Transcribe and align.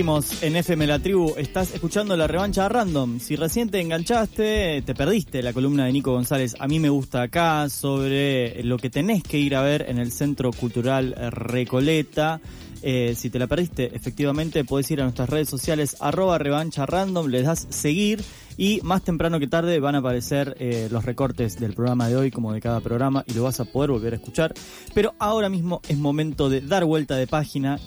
Seguimos 0.00 0.42
en 0.42 0.56
FM 0.56 0.86
La 0.86 0.98
Tribu, 0.98 1.34
estás 1.36 1.74
escuchando 1.74 2.16
la 2.16 2.26
revancha 2.26 2.66
random. 2.70 3.20
Si 3.20 3.36
recién 3.36 3.68
te 3.68 3.82
enganchaste, 3.82 4.80
te 4.80 4.94
perdiste 4.94 5.42
la 5.42 5.52
columna 5.52 5.84
de 5.84 5.92
Nico 5.92 6.12
González, 6.12 6.56
a 6.58 6.66
mí 6.68 6.80
me 6.80 6.88
gusta 6.88 7.20
acá, 7.20 7.68
sobre 7.68 8.62
lo 8.62 8.78
que 8.78 8.88
tenés 8.88 9.22
que 9.22 9.36
ir 9.36 9.54
a 9.54 9.60
ver 9.60 9.84
en 9.90 9.98
el 9.98 10.10
Centro 10.10 10.52
Cultural 10.52 11.14
Recoleta. 11.30 12.40
Eh, 12.80 13.14
si 13.14 13.28
te 13.28 13.38
la 13.38 13.46
perdiste, 13.46 13.94
efectivamente 13.94 14.64
puedes 14.64 14.90
ir 14.90 15.02
a 15.02 15.04
nuestras 15.04 15.28
redes 15.28 15.50
sociales, 15.50 15.98
arroba 16.00 16.38
revancha 16.38 16.86
random, 16.86 17.26
les 17.26 17.44
das 17.44 17.66
seguir 17.68 18.24
y 18.56 18.80
más 18.82 19.02
temprano 19.02 19.38
que 19.38 19.48
tarde 19.48 19.80
van 19.80 19.96
a 19.96 19.98
aparecer 19.98 20.56
eh, 20.60 20.88
los 20.90 21.04
recortes 21.04 21.60
del 21.60 21.74
programa 21.74 22.08
de 22.08 22.16
hoy, 22.16 22.30
como 22.30 22.54
de 22.54 22.60
cada 22.62 22.80
programa, 22.80 23.22
y 23.26 23.34
lo 23.34 23.42
vas 23.42 23.60
a 23.60 23.66
poder 23.66 23.90
volver 23.90 24.14
a 24.14 24.16
escuchar. 24.16 24.54
Pero 24.94 25.14
ahora 25.18 25.50
mismo 25.50 25.82
es 25.88 25.98
momento 25.98 26.48
de 26.48 26.62
dar 26.62 26.86
vuelta 26.86 27.16
de 27.16 27.26
página 27.26 27.78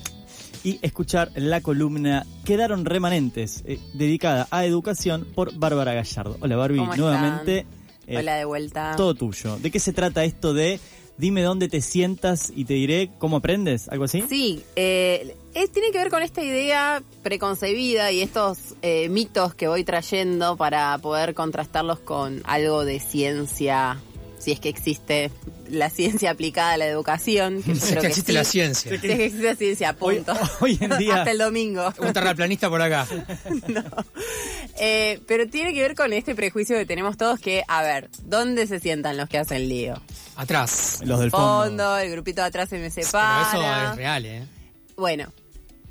y 0.64 0.80
escuchar 0.82 1.32
la 1.36 1.62
columna 1.62 2.26
Quedaron 2.46 2.86
remanentes, 2.86 3.64
eh, 3.66 3.80
dedicada 3.94 4.48
a 4.52 4.66
educación 4.66 5.28
por 5.36 5.54
Bárbara 5.58 5.94
Gallardo. 5.94 6.38
Hola 6.42 6.56
Barbie, 6.56 6.80
¿Cómo 6.80 6.96
nuevamente. 6.96 7.66
están? 8.02 8.18
Hola 8.18 8.36
de 8.36 8.46
vuelta. 8.46 8.94
Todo 8.98 9.14
tuyo. 9.16 9.58
¿De 9.60 9.72
qué 9.72 9.80
se 9.80 9.94
trata 9.94 10.24
esto 10.26 10.54
de 10.54 10.80
dime 11.18 11.42
dónde 11.44 11.70
te 11.70 11.80
sientas 11.80 12.52
y 12.56 12.66
te 12.66 12.74
diré 12.74 13.12
cómo 13.20 13.38
aprendes? 13.38 13.88
¿Algo 13.90 14.04
así? 14.06 14.24
Sí, 14.28 14.62
eh, 14.76 15.36
es- 15.54 15.72
tiene 15.72 15.92
que 15.92 16.00
ver 16.00 16.10
con 16.10 16.22
esta 16.24 16.44
idea 16.44 17.02
preconcebida 17.22 18.12
y 18.12 18.22
estos 18.22 18.58
eh, 18.82 19.08
mitos 19.10 19.54
que 19.56 19.68
voy 19.68 19.84
trayendo 19.86 20.58
para 20.58 20.98
poder 20.98 21.34
contrastarlos 21.34 22.00
con 22.00 22.42
algo 22.46 22.84
de 22.84 23.00
ciencia, 23.00 24.00
si 24.44 24.52
es 24.52 24.60
que 24.60 24.70
existe 24.70 25.32
la 25.70 25.90
ciencia 25.90 26.32
aplicada 26.32 26.74
a 26.74 26.78
la 26.78 26.86
educación. 26.88 27.64
Que 27.64 27.74
yo 27.74 27.86
Es 27.86 27.96
que 27.96 28.08
existe 28.08 28.32
sí. 28.32 28.38
la 28.38 28.44
ciencia. 28.44 28.90
Si 28.90 28.96
es 28.96 29.02
que 29.02 29.26
existe 29.26 29.44
la 29.44 29.56
ciencia, 29.56 29.94
punto. 29.94 30.34
hoy 30.60 30.78
en 30.82 30.98
día. 30.98 31.18
Hasta 31.18 31.32
el 31.32 31.38
domingo. 31.38 31.94
Un 32.00 32.14
terraplanista 32.14 32.70
por 32.70 32.82
acá. 32.82 33.08
No. 33.68 33.84
Eh, 34.80 35.22
pero 35.28 35.48
tiene 35.48 35.74
que 35.74 35.82
ver 35.82 35.96
con 35.96 36.12
este 36.14 36.36
prejuicio 36.36 36.76
que 36.78 36.86
tenemos 36.86 37.18
todos 37.18 37.40
que, 37.40 37.64
a 37.68 37.82
ver, 37.82 38.10
¿dónde 38.24 38.68
se 38.68 38.80
sientan 38.80 39.18
los 39.18 39.30
que 39.30 39.38
hacen 39.38 39.70
lío? 39.70 40.02
Atrás. 40.36 41.00
Los 41.06 41.20
del 41.20 41.32
fondo. 41.32 41.64
Fondo, 41.64 41.98
el 41.98 42.12
grupito 42.12 42.42
de 42.42 42.48
atrás 42.48 42.70
se 42.70 42.78
me 42.78 42.90
Pero 42.90 43.06
separa. 43.06 43.48
eso 43.50 43.92
es 43.92 43.96
real, 43.98 44.26
¿eh? 44.26 44.44
Bueno, 44.98 45.32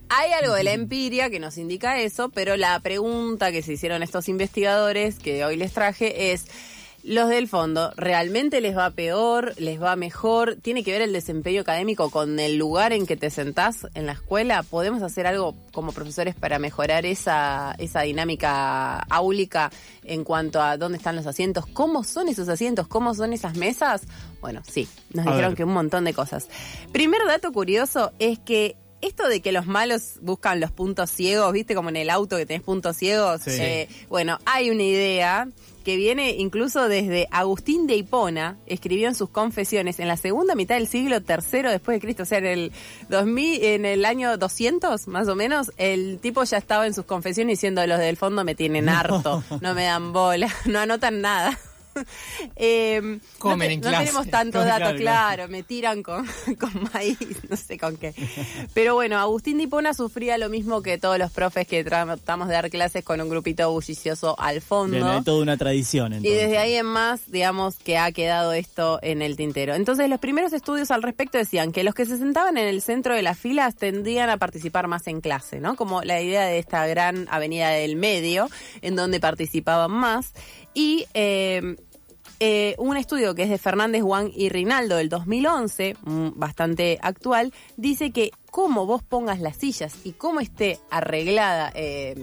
hay 0.08 0.32
algo 0.32 0.54
de 0.54 0.64
la 0.64 0.72
empiria 0.72 1.30
que 1.30 1.40
nos 1.40 1.56
indica 1.56 1.98
eso, 2.00 2.28
pero 2.28 2.56
la 2.56 2.78
pregunta 2.80 3.50
que 3.50 3.62
se 3.62 3.72
hicieron 3.72 4.02
estos 4.02 4.28
investigadores 4.28 5.18
que 5.18 5.44
hoy 5.44 5.56
les 5.56 5.72
traje 5.72 6.32
es, 6.32 6.44
¿los 7.02 7.28
del 7.28 7.48
fondo 7.48 7.92
realmente 7.96 8.60
les 8.60 8.76
va 8.76 8.90
peor, 8.90 9.54
les 9.58 9.80
va 9.82 9.96
mejor? 9.96 10.56
¿Tiene 10.62 10.84
que 10.84 10.92
ver 10.92 11.02
el 11.02 11.12
desempeño 11.12 11.62
académico 11.62 12.10
con 12.10 12.38
el 12.38 12.56
lugar 12.56 12.92
en 12.92 13.06
que 13.06 13.16
te 13.16 13.30
sentás 13.30 13.86
en 13.94 14.06
la 14.06 14.12
escuela? 14.12 14.62
¿Podemos 14.62 15.02
hacer 15.02 15.26
algo 15.26 15.54
como 15.72 15.92
profesores 15.92 16.34
para 16.34 16.58
mejorar 16.58 17.04
esa, 17.06 17.74
esa 17.78 18.02
dinámica 18.02 18.98
áulica 19.10 19.70
en 20.04 20.24
cuanto 20.24 20.60
a 20.62 20.76
dónde 20.76 20.98
están 20.98 21.16
los 21.16 21.26
asientos? 21.26 21.66
¿Cómo 21.66 22.04
son 22.04 22.28
esos 22.28 22.48
asientos? 22.48 22.86
¿Cómo 22.88 23.14
son 23.14 23.32
esas 23.32 23.56
mesas? 23.56 24.02
Bueno, 24.40 24.62
sí, 24.68 24.88
nos 25.12 25.26
A 25.26 25.30
dijeron 25.30 25.50
ver. 25.52 25.56
que 25.56 25.64
un 25.64 25.72
montón 25.72 26.04
de 26.04 26.14
cosas. 26.14 26.48
Primer 26.92 27.24
dato 27.26 27.52
curioso 27.52 28.12
es 28.18 28.38
que 28.38 28.76
esto 29.02 29.28
de 29.28 29.42
que 29.42 29.52
los 29.52 29.66
malos 29.66 30.14
buscan 30.22 30.60
los 30.60 30.70
puntos 30.70 31.10
ciegos, 31.10 31.52
viste 31.52 31.74
como 31.74 31.90
en 31.90 31.96
el 31.96 32.08
auto 32.08 32.36
que 32.36 32.46
tenés 32.46 32.62
puntos 32.62 32.96
ciegos, 32.96 33.42
Sí. 33.42 33.50
Eh, 33.60 33.88
bueno, 34.08 34.38
hay 34.46 34.70
una 34.70 34.82
idea 34.82 35.48
que 35.84 35.96
viene 35.96 36.30
incluso 36.38 36.88
desde 36.88 37.26
Agustín 37.32 37.86
de 37.88 37.96
Hipona, 37.96 38.56
escribió 38.66 39.08
en 39.08 39.14
sus 39.14 39.28
confesiones 39.30 39.98
en 39.98 40.06
la 40.08 40.16
segunda 40.16 40.54
mitad 40.54 40.76
del 40.76 40.86
siglo 40.86 41.16
III 41.16 41.62
después 41.62 41.96
de 41.96 42.00
Cristo, 42.00 42.22
o 42.22 42.26
sea, 42.26 42.38
en 42.38 42.46
el 42.46 42.72
2000, 43.08 43.64
en 43.64 43.84
el 43.84 44.04
año 44.04 44.38
200 44.38 45.08
más 45.08 45.26
o 45.28 45.34
menos, 45.34 45.72
el 45.76 46.20
tipo 46.20 46.44
ya 46.44 46.58
estaba 46.58 46.86
en 46.86 46.94
sus 46.94 47.04
confesiones 47.04 47.58
diciendo 47.58 47.84
los 47.86 47.98
del 47.98 48.16
fondo 48.16 48.44
me 48.44 48.54
tienen 48.54 48.88
harto, 48.88 49.42
no 49.60 49.74
me 49.74 49.84
dan 49.84 50.12
bola, 50.12 50.48
no 50.66 50.78
anotan 50.78 51.20
nada. 51.20 51.58
Eh, 52.56 53.18
Comen 53.38 53.58
no, 53.58 53.66
te- 53.66 53.72
en 53.74 53.80
no 53.80 53.88
clase. 53.88 54.04
tenemos 54.06 54.28
tantos 54.28 54.64
Claro, 54.64 54.84
datos, 54.84 55.00
claro. 55.00 55.36
claro, 55.36 55.48
me 55.48 55.62
tiran 55.62 56.02
con, 56.02 56.26
con 56.60 56.88
maíz, 56.92 57.18
no 57.48 57.56
sé 57.56 57.78
con 57.78 57.96
qué. 57.96 58.14
Pero 58.74 58.94
bueno, 58.94 59.18
Agustín 59.18 59.58
Dipona 59.58 59.94
sufría 59.94 60.38
lo 60.38 60.48
mismo 60.48 60.82
que 60.82 60.98
todos 60.98 61.18
los 61.18 61.30
profes 61.32 61.66
que 61.66 61.84
tratamos 61.84 62.48
de 62.48 62.54
dar 62.54 62.70
clases 62.70 63.04
con 63.04 63.20
un 63.20 63.28
grupito 63.28 63.70
bullicioso 63.70 64.38
al 64.38 64.60
fondo. 64.60 64.96
Bien, 64.96 65.06
hay 65.06 65.22
toda 65.22 65.42
una 65.42 65.56
tradición 65.56 66.14
Y 66.14 66.20
desde 66.30 66.58
ahí 66.58 66.74
en 66.74 66.86
más, 66.86 67.30
digamos 67.30 67.76
que 67.76 67.98
ha 67.98 68.10
quedado 68.12 68.52
esto 68.52 68.98
en 69.02 69.22
el 69.22 69.36
tintero. 69.36 69.74
Entonces, 69.74 70.08
los 70.08 70.20
primeros 70.20 70.52
estudios 70.52 70.90
al 70.90 71.02
respecto 71.02 71.38
decían 71.38 71.72
que 71.72 71.84
los 71.84 71.94
que 71.94 72.06
se 72.06 72.18
sentaban 72.18 72.56
en 72.58 72.66
el 72.68 72.82
centro 72.82 73.14
de 73.14 73.22
las 73.22 73.38
filas 73.38 73.76
tendían 73.76 74.30
a 74.30 74.36
participar 74.36 74.88
más 74.88 75.06
en 75.06 75.20
clase, 75.20 75.60
¿no? 75.60 75.76
Como 75.76 76.02
la 76.02 76.20
idea 76.20 76.44
de 76.46 76.58
esta 76.58 76.86
gran 76.86 77.26
avenida 77.30 77.70
del 77.70 77.96
medio, 77.96 78.48
en 78.82 78.96
donde 78.96 79.20
participaban 79.20 79.90
más. 79.90 80.32
Y 80.74 81.04
eh, 81.14 81.76
eh, 82.44 82.74
un 82.78 82.96
estudio 82.96 83.36
que 83.36 83.44
es 83.44 83.50
de 83.50 83.56
Fernández, 83.56 84.02
Juan 84.02 84.28
y 84.34 84.48
Rinaldo 84.48 84.96
del 84.96 85.08
2011, 85.08 85.94
mm, 86.02 86.30
bastante 86.34 86.98
actual, 87.00 87.52
dice 87.76 88.10
que 88.10 88.32
cómo 88.52 88.84
vos 88.84 89.02
pongas 89.02 89.40
las 89.40 89.56
sillas 89.56 89.94
y 90.04 90.12
cómo 90.12 90.38
esté 90.40 90.78
arreglada 90.90 91.72
eh, 91.74 92.14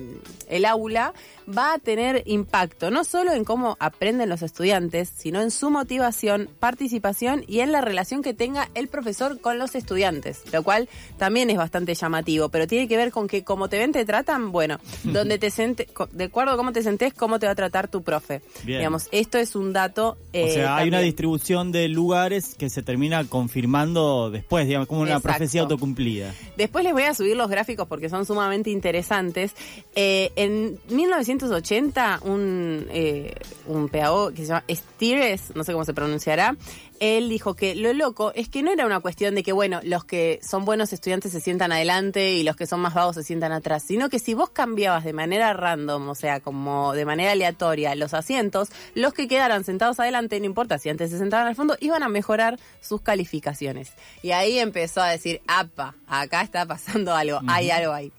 el 0.48 0.64
aula 0.66 1.12
va 1.50 1.74
a 1.74 1.80
tener 1.80 2.22
impacto 2.28 2.92
no 2.92 3.04
solo 3.04 3.34
en 3.34 3.44
cómo 3.44 3.76
aprenden 3.80 4.30
los 4.30 4.44
estudiantes, 4.44 5.10
sino 5.10 5.42
en 5.42 5.50
su 5.50 5.72
motivación, 5.72 6.48
participación 6.60 7.44
y 7.48 7.62
en 7.62 7.72
la 7.72 7.82
relación 7.82 8.22
que 8.22 8.36
tenga 8.36 8.70
el 8.76 8.88
profesor 8.90 9.42
con 9.42 9.58
los 9.58 9.74
estudiantes, 9.74 10.44
lo 10.54 10.62
cual 10.62 10.88
también 11.18 11.50
es 11.50 11.58
bastante 11.58 11.96
llamativo, 11.96 12.50
pero 12.50 12.68
tiene 12.68 12.88
que 12.88 12.96
ver 12.96 13.12
con 13.12 13.28
que 13.28 13.44
como 13.44 13.68
te 13.68 13.80
ven 13.80 13.92
te 13.92 14.06
tratan, 14.06 14.52
bueno, 14.52 14.78
donde 15.04 15.40
te 15.40 15.50
sente, 15.50 15.88
co- 15.88 16.08
de 16.12 16.26
acuerdo 16.26 16.54
a 16.54 16.58
cómo 16.58 16.72
te 16.74 16.84
sentés, 16.84 17.12
cómo 17.16 17.40
te 17.40 17.48
va 17.48 17.54
a 17.54 17.56
tratar 17.56 17.88
tu 17.88 18.04
profe. 18.04 18.44
Bien. 18.64 18.78
Digamos, 18.82 19.08
esto 19.12 19.40
es 19.40 19.56
un 19.56 19.74
dato. 19.74 20.10
o 20.12 20.18
eh, 20.34 20.54
sea, 20.54 20.76
hay 20.78 20.90
una 20.90 21.00
distribución 21.00 21.72
de 21.72 21.88
lugares 21.90 22.54
que 22.54 22.70
se 22.70 22.84
termina 22.84 23.24
confirmando 23.26 24.30
después, 24.30 24.68
digamos, 24.68 24.88
como 24.88 25.02
una 25.02 25.14
Exacto. 25.14 25.30
profecía 25.30 25.62
autocumplida. 25.62 26.19
Después 26.58 26.84
les 26.84 26.94
voy 26.94 27.04
a 27.04 27.14
subir 27.14 27.36
los 27.36 27.50
gráficos 27.50 27.88
porque 27.88 28.10
son 28.10 28.26
sumamente 28.26 28.70
interesantes. 28.70 29.54
Eh, 29.96 30.32
en 30.36 30.80
1980, 30.90 32.20
un, 32.24 32.88
eh, 32.92 33.36
un 33.66 33.90
pedagogo 33.90 34.32
que 34.32 34.42
se 34.44 34.48
llama 34.48 34.64
Stires, 34.70 35.56
no 35.56 35.64
sé 35.64 35.72
cómo 35.72 35.86
se 35.86 35.94
pronunciará, 35.94 36.56
él 37.00 37.30
dijo 37.30 37.56
que 37.56 37.76
lo 37.76 37.94
loco 37.94 38.32
es 38.36 38.50
que 38.50 38.62
no 38.62 38.72
era 38.72 38.86
una 38.86 39.00
cuestión 39.00 39.36
de 39.36 39.44
que, 39.44 39.52
bueno, 39.52 39.80
los 39.84 40.04
que 40.04 40.40
son 40.44 40.66
buenos 40.66 40.94
estudiantes 40.94 41.32
se 41.32 41.40
sientan 41.40 41.72
adelante 41.72 42.34
y 42.34 42.44
los 42.44 42.56
que 42.56 42.68
son 42.68 42.82
más 42.82 42.94
vagos 42.94 43.16
se 43.16 43.24
sientan 43.24 43.52
atrás, 43.52 43.84
sino 43.84 44.10
que 44.10 44.20
si 44.20 44.34
vos 44.34 44.50
cambiabas 44.50 45.04
de 45.04 45.14
manera 45.14 45.54
random, 45.54 46.10
o 46.10 46.16
sea, 46.16 46.40
como 46.40 46.94
de 46.94 47.06
manera 47.06 47.32
aleatoria 47.32 47.96
los 47.96 48.14
asientos, 48.14 48.70
los 48.96 49.14
que 49.14 49.28
quedaran 49.28 49.64
sentados 49.64 50.00
adelante, 50.00 50.40
no 50.40 50.46
importa 50.46 50.78
si 50.78 50.90
antes 50.90 51.12
se 51.12 51.18
sentaban 51.18 51.48
al 51.48 51.56
fondo, 51.56 51.78
iban 51.80 52.04
a 52.04 52.10
mejorar 52.10 52.60
sus 52.82 53.02
calificaciones. 53.02 53.94
Y 54.22 54.32
ahí 54.32 54.60
empezó 54.60 55.02
a 55.02 55.10
decir, 55.10 55.42
apa, 55.48 55.96
acá 56.10 56.42
está 56.42 56.66
pasando 56.66 57.16
algo, 57.16 57.40
hay 57.48 57.70
algo 57.70 57.94
ahí. 57.94 58.12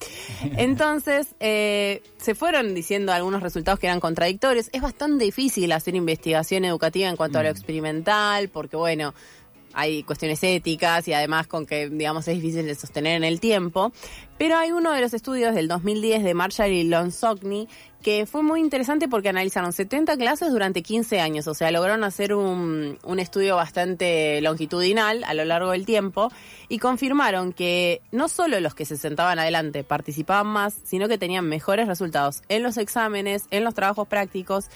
Entonces, 0.57 1.35
eh, 1.41 2.03
se 2.19 2.35
fueron 2.35 2.75
diciendo 2.75 3.13
algunos 3.13 3.43
resultados 3.43 3.79
que 3.79 3.87
eran 3.87 4.01
contradictorios. 4.01 4.71
Es 4.73 4.81
bastante 4.81 5.25
difícil 5.25 5.73
hacer 5.73 5.95
investigación 5.95 6.65
educativa 6.65 7.09
en 7.09 7.17
cuanto 7.17 7.39
a 7.39 7.43
lo 7.43 7.49
experimental, 7.49 8.49
porque 8.49 8.77
bueno, 8.77 9.15
hay 9.73 10.03
cuestiones 10.03 10.43
éticas 10.43 11.07
y 11.09 11.13
además 11.13 11.47
con 11.47 11.67
que, 11.67 11.89
digamos, 11.89 12.27
es 12.29 12.35
difícil 12.35 12.67
de 12.67 12.75
sostener 12.75 13.17
en 13.17 13.25
el 13.25 13.41
tiempo. 13.41 13.93
Pero 14.41 14.57
hay 14.57 14.73
uno 14.73 14.93
de 14.93 15.03
los 15.03 15.13
estudios 15.13 15.55
del 15.55 15.69
2010 15.69 16.25
de 16.25 16.71
y 16.71 16.85
Lonsogni 16.85 17.69
que 18.03 18.25
fue 18.25 18.43
muy 18.43 18.61
interesante 18.61 19.07
porque 19.07 19.29
analizaron 19.29 19.75
70 19.75 20.17
clases 20.17 20.51
durante 20.51 20.83
15 20.83 21.21
años, 21.21 21.47
o 21.47 21.53
sea, 21.53 21.71
lograron 21.71 22.05
hacer 22.05 22.33
un, 22.33 22.99
un 23.05 23.19
estudio 23.19 23.57
bastante 23.57 24.41
longitudinal 24.41 25.25
a 25.25 25.35
lo 25.35 25.45
largo 25.45 25.73
del 25.73 25.85
tiempo 25.85 26.33
y 26.71 26.79
confirmaron 26.79 27.53
que 27.53 28.01
no 28.13 28.31
solo 28.31 28.61
los 28.61 28.75
que 28.75 28.87
se 28.87 28.97
sentaban 28.97 29.39
adelante 29.39 29.85
participaban 29.85 30.47
más, 30.47 30.75
sino 30.85 31.07
que 31.07 31.19
tenían 31.19 31.47
mejores 31.47 31.87
resultados 31.87 32.41
en 32.49 32.63
los 32.63 32.79
exámenes, 32.79 33.45
en 33.51 33.63
los 33.63 33.75
trabajos 33.75 34.09
prácticos 34.09 34.71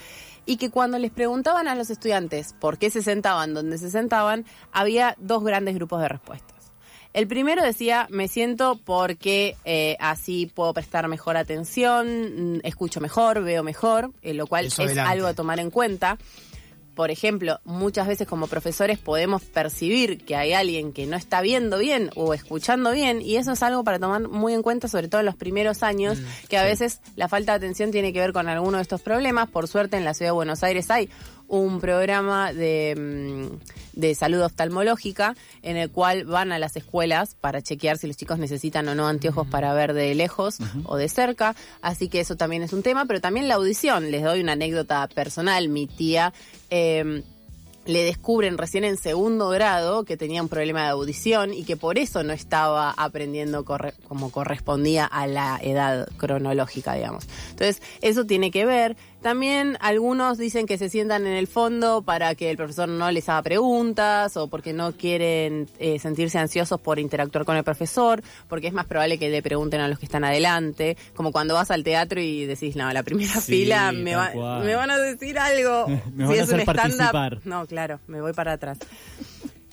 y 0.45 0.59
que 0.59 0.69
cuando 0.69 0.99
les 0.99 1.11
preguntaban 1.11 1.69
a 1.69 1.75
los 1.75 1.89
estudiantes 1.89 2.55
por 2.61 2.77
qué 2.77 2.91
se 2.91 3.01
sentaban 3.01 3.55
donde 3.55 3.79
se 3.79 3.91
sentaban, 3.91 4.45
había 4.73 5.17
dos 5.19 5.43
grandes 5.43 5.75
grupos 5.75 6.03
de 6.03 6.09
respuestas. 6.09 6.54
El 7.15 7.29
primero 7.29 7.63
decía, 7.63 8.09
me 8.11 8.27
siento 8.29 8.79
porque 8.85 9.57
eh, 9.65 9.97
así 10.01 10.51
puedo 10.53 10.75
prestar 10.75 11.07
mejor 11.09 11.37
atención, 11.37 12.57
mm, 12.57 12.61
escucho 12.65 13.01
mejor, 13.01 13.43
veo 13.43 13.63
mejor, 13.63 14.11
eh, 14.23 14.35
lo 14.35 14.47
cual 14.49 14.67
Eso 14.67 14.83
es 14.83 14.89
adelante. 14.89 15.13
algo 15.13 15.27
a 15.29 15.35
tomar 15.35 15.61
en 15.61 15.71
cuenta. 15.71 16.19
por 16.95 17.11
ejemplo, 17.11 17.59
muchas 17.65 18.07
veces 18.07 18.25
como 18.29 18.47
profesores 18.47 19.01
podemos 19.01 19.43
percibir 19.43 20.25
que 20.25 20.37
hay 20.37 20.53
alguien 20.53 20.93
que 20.93 21.07
no 21.07 21.17
está 21.17 21.41
viendo 21.41 21.77
bien 21.79 22.11
o 22.15 22.35
escuchando 22.35 22.93
bien 22.93 23.21
y 23.21 23.35
eso 23.35 23.51
es 23.51 23.65
algo 23.65 23.83
para 23.83 23.99
tomar 23.99 24.29
muy 24.29 24.55
en 24.55 24.63
cuenta, 24.63 24.87
sobre 24.87 25.09
todo 25.09 25.19
en 25.19 25.27
los 25.27 25.35
primeros 25.35 25.83
años, 25.83 26.19
que 26.49 26.57
a 26.57 26.63
veces 26.63 27.01
la 27.17 27.27
falta 27.29 27.51
de 27.51 27.57
atención 27.57 27.91
tiene 27.91 28.13
que 28.13 28.21
ver 28.21 28.33
con 28.33 28.49
alguno 28.49 28.77
de 28.79 28.83
estos 28.83 29.03
problemas. 29.03 29.49
Por 29.51 29.67
suerte 29.67 29.97
en 29.97 30.05
la 30.05 30.15
ciudad 30.15 30.29
de 30.31 30.35
Buenos 30.35 30.63
Aires 30.63 30.89
hay 30.89 31.11
un 31.49 31.81
programa 31.81 32.53
de, 32.53 32.95
mm, 32.97 34.01
de 34.01 34.15
salud 34.15 34.43
oftalmológica 34.43 35.37
en 35.63 35.77
el 35.77 35.91
cual 35.91 36.25
van 36.25 36.53
a 36.53 36.59
las 36.59 36.77
escuelas 36.77 37.37
para 37.41 37.63
chequear 37.63 37.99
si 37.99 38.07
los 38.07 38.17
chicos 38.17 38.39
necesitan 38.39 38.89
o 38.89 38.95
no 38.95 39.07
anteojos 39.07 39.47
para 39.47 39.73
ver 39.75 39.93
de 39.95 40.15
lejos 40.15 40.59
o 40.85 40.97
de 40.97 41.09
cerca. 41.09 41.55
Así 41.83 42.09
que 42.09 42.21
eso 42.21 42.37
también 42.37 42.63
es 42.63 42.73
un 42.73 42.83
tema, 42.83 43.05
pero 43.07 43.21
también 43.21 43.47
la 43.49 43.55
audición. 43.55 44.11
Les 44.11 44.23
doy 44.23 44.41
una 44.41 44.53
anécdota 44.53 45.07
personal. 45.09 45.69
Mi 45.69 45.87
tía... 45.87 46.33
eh, 46.71 47.23
le 47.87 48.03
descubren 48.03 48.57
recién 48.57 48.83
en 48.85 48.97
segundo 48.97 49.51
grado 49.51 50.05
que 50.05 50.17
tenía 50.17 50.41
un 50.41 50.49
problema 50.49 50.85
de 50.85 50.89
audición 50.89 51.53
y 51.53 51.65
que 51.65 51.77
por 51.77 51.99
eso 51.99 52.23
no 52.23 52.33
estaba 52.33 52.91
aprendiendo 52.93 53.63
corre- 53.67 53.93
como 54.09 54.33
correspondía 54.33 55.05
a 55.05 55.27
la 55.27 55.59
edad 55.63 56.09
cronológica, 56.17 56.95
digamos. 56.95 57.27
Entonces, 57.51 57.83
eso 58.01 58.25
tiene 58.25 58.51
que 58.51 58.65
ver. 58.65 58.97
También 59.25 59.79
algunos 59.81 60.37
dicen 60.37 60.67
que 60.67 60.77
se 60.77 60.91
sientan 60.91 61.27
en 61.27 61.33
el 61.33 61.47
fondo 61.47 62.03
para 62.03 62.35
que 62.35 62.51
el 62.51 62.59
profesor 62.59 62.91
no 62.91 63.11
les 63.11 63.27
haga 63.31 63.41
preguntas 63.41 64.37
o 64.37 64.49
porque 64.49 64.75
no 64.75 64.93
quieren 64.93 65.67
eh, 65.79 65.99
sentirse 65.99 66.39
ansiosos 66.39 66.79
por 66.79 66.99
interactuar 66.99 67.47
con 67.47 67.57
el 67.57 67.65
profesor, 67.65 68.23
porque 68.49 68.67
es 68.67 68.75
más 68.75 68.85
probable 68.85 69.19
que 69.19 69.31
le 69.31 69.41
pregunten 69.43 69.81
a 69.81 69.89
los 69.89 69.99
que 69.99 70.05
están 70.05 70.25
adelante, 70.25 70.99
como 71.17 71.33
cuando 71.33 71.55
vas 71.55 71.71
al 71.71 71.83
teatro 71.85 72.21
y 72.21 72.45
decís, 72.45 72.77
no, 72.77 72.93
la 72.93 73.03
primera 73.03 73.33
Sí, 73.41 73.53
fila 73.63 73.93
me, 73.93 74.15
va- 74.15 74.61
me 74.63 74.75
van 74.75 74.91
a 74.91 74.99
decir 74.99 75.39
algo. 75.39 75.87
Me 76.15 76.27
Si 76.27 76.29
van 76.29 76.31
a 76.31 76.35
es 76.35 76.43
hacer 76.43 76.65
participar. 76.67 77.41
no, 77.45 77.67
claro, 77.67 78.01
me 78.07 78.21
voy 78.21 78.35
para 78.35 78.53
atrás. 78.53 78.77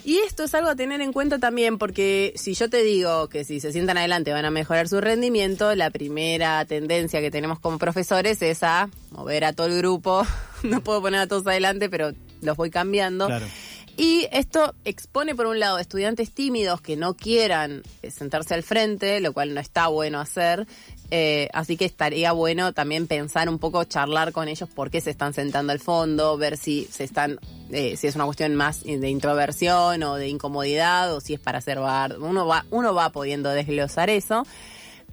Y 0.03 0.17
esto 0.19 0.43
es 0.43 0.55
algo 0.55 0.69
a 0.69 0.75
tener 0.75 1.01
en 1.01 1.13
cuenta 1.13 1.37
también 1.37 1.77
porque 1.77 2.33
si 2.35 2.53
yo 2.53 2.69
te 2.69 2.83
digo 2.83 3.29
que 3.29 3.43
si 3.43 3.59
se 3.59 3.71
sientan 3.71 3.97
adelante 3.97 4.31
van 4.31 4.45
a 4.45 4.51
mejorar 4.51 4.87
su 4.87 4.99
rendimiento, 4.99 5.75
la 5.75 5.89
primera 5.91 6.65
tendencia 6.65 7.21
que 7.21 7.29
tenemos 7.29 7.59
como 7.59 7.77
profesores 7.77 8.41
es 8.41 8.63
a 8.63 8.89
mover 9.11 9.45
a 9.45 9.53
todo 9.53 9.67
el 9.67 9.77
grupo. 9.77 10.25
No 10.63 10.83
puedo 10.83 11.01
poner 11.01 11.21
a 11.21 11.27
todos 11.27 11.47
adelante, 11.47 11.89
pero 11.89 12.11
los 12.43 12.55
voy 12.55 12.69
cambiando. 12.69 13.25
Claro. 13.25 13.47
Y 13.97 14.27
esto 14.31 14.73
expone, 14.85 15.35
por 15.35 15.45
un 15.47 15.59
lado, 15.59 15.77
estudiantes 15.77 16.31
tímidos 16.31 16.81
que 16.81 16.95
no 16.95 17.13
quieran 17.13 17.83
eh, 18.01 18.09
sentarse 18.09 18.53
al 18.53 18.63
frente, 18.63 19.19
lo 19.19 19.33
cual 19.33 19.53
no 19.53 19.59
está 19.59 19.87
bueno 19.87 20.19
hacer. 20.19 20.65
Eh, 21.13 21.49
así 21.53 21.75
que 21.75 21.83
estaría 21.83 22.31
bueno 22.31 22.71
también 22.71 23.05
pensar 23.05 23.49
un 23.49 23.59
poco, 23.59 23.83
charlar 23.83 24.31
con 24.31 24.47
ellos 24.47 24.69
por 24.69 24.89
qué 24.89 25.01
se 25.01 25.09
están 25.09 25.33
sentando 25.33 25.73
al 25.73 25.79
fondo, 25.79 26.37
ver 26.37 26.57
si 26.57 26.85
se 26.85 27.03
están, 27.03 27.37
eh, 27.69 27.97
si 27.97 28.07
es 28.07 28.15
una 28.15 28.23
cuestión 28.23 28.55
más 28.55 28.83
de 28.83 29.09
introversión 29.09 30.01
o 30.03 30.15
de 30.15 30.29
incomodidad 30.29 31.13
o 31.13 31.19
si 31.19 31.33
es 31.33 31.39
para 31.41 31.57
hacer 31.57 31.79
bar. 31.79 32.17
Uno 32.19 32.47
va, 32.47 32.65
uno 32.71 32.95
va 32.95 33.09
pudiendo 33.09 33.49
desglosar 33.49 34.09
eso. 34.09 34.45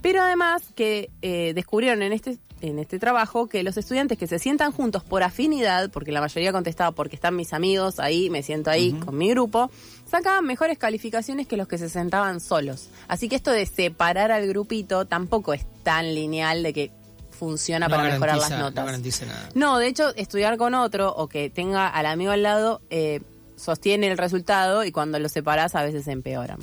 Pero 0.00 0.22
además 0.22 0.62
que 0.76 1.10
eh, 1.22 1.52
descubrieron 1.54 2.02
en 2.02 2.12
este, 2.12 2.38
en 2.60 2.78
este 2.78 2.99
trabajo 2.99 3.49
que 3.49 3.62
los 3.62 3.76
estudiantes 3.76 4.19
que 4.19 4.26
se 4.26 4.38
sientan 4.38 4.72
juntos 4.72 5.05
por 5.05 5.22
afinidad, 5.22 5.90
porque 5.90 6.12
la 6.12 6.20
mayoría 6.20 6.52
contestaba 6.52 6.93
porque 6.93 7.16
están 7.16 7.37
mis 7.37 7.52
amigos 7.52 7.99
ahí, 7.99 8.31
me 8.31 8.43
siento 8.43 8.70
ahí 8.70 8.93
con 8.93 9.16
mi 9.16 9.31
grupo, 9.31 9.70
sacaban 10.10 10.44
mejores 10.44 10.78
calificaciones 10.78 11.46
que 11.46 11.56
los 11.56 11.69
que 11.69 11.78
se 11.78 11.88
sentaban 11.88 12.40
solos. 12.40 12.88
Así 13.08 13.28
que 13.28 13.37
esto 13.37 13.50
de 13.50 13.66
separar 13.66 14.32
al 14.32 14.46
grupito 14.46 15.06
tampoco 15.06 15.52
es 15.55 15.64
tan 15.82 16.14
lineal 16.14 16.62
de 16.62 16.72
que 16.72 16.90
funciona 17.31 17.87
No 17.87 17.96
para 17.96 18.10
mejorar 18.10 18.37
las 18.37 18.50
notas. 18.50 18.75
No 18.75 18.87
garantiza 18.87 19.26
nada. 19.26 19.49
No, 19.55 19.78
de 19.78 19.87
hecho, 19.87 20.14
estudiar 20.16 20.56
con 20.56 20.75
otro 20.75 21.14
o 21.14 21.28
que 21.28 21.50
tenga 21.50 21.88
al 21.88 22.06
amigo 22.06 22.32
al 22.32 22.43
lado 22.43 22.81
eh, 22.90 23.20
sostiene 23.56 24.08
el 24.08 24.19
resultado 24.19 24.84
y 24.84 24.93
cuando 24.93 25.19
los 25.19 25.32
separás 25.32 25.75
a 25.75 25.82
veces 25.82 26.08
empeoran. 26.08 26.58